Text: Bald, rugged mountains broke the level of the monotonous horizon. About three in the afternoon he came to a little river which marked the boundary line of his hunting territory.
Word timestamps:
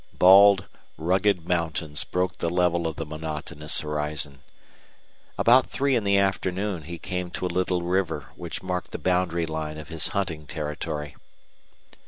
Bald, 0.17 0.65
rugged 0.97 1.47
mountains 1.47 2.03
broke 2.05 2.39
the 2.39 2.49
level 2.49 2.87
of 2.87 2.95
the 2.95 3.05
monotonous 3.05 3.81
horizon. 3.81 4.41
About 5.37 5.69
three 5.69 5.95
in 5.95 6.03
the 6.05 6.17
afternoon 6.17 6.85
he 6.85 6.97
came 6.97 7.29
to 7.29 7.45
a 7.45 7.55
little 7.55 7.83
river 7.83 8.31
which 8.35 8.63
marked 8.63 8.93
the 8.93 8.97
boundary 8.97 9.45
line 9.45 9.77
of 9.77 9.89
his 9.89 10.07
hunting 10.07 10.47
territory. 10.47 11.15